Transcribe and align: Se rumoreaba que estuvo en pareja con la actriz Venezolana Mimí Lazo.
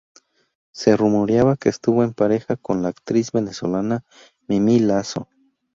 Se 0.71 0.97
rumoreaba 0.97 1.57
que 1.57 1.69
estuvo 1.69 2.03
en 2.03 2.15
pareja 2.15 2.55
con 2.55 2.81
la 2.81 2.87
actriz 2.89 3.31
Venezolana 3.31 4.03
Mimí 4.47 4.79
Lazo. 4.79 5.29